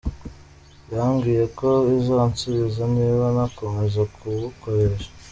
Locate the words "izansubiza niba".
1.97-3.25